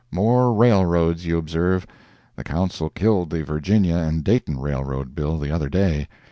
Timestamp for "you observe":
1.27-1.85